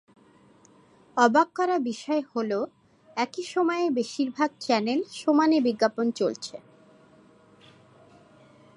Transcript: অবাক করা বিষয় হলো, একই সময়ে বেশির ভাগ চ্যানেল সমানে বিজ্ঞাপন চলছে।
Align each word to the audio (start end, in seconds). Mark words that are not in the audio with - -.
অবাক 1.17 1.47
করা 1.55 1.77
বিষয় 1.79 2.21
হলো, 2.33 2.59
একই 3.17 3.43
সময়ে 3.43 3.85
বেশির 3.89 4.29
ভাগ 4.29 4.49
চ্যানেল 4.59 4.99
সমানে 5.13 5.57
বিজ্ঞাপন 5.61 6.05
চলছে। 6.11 6.55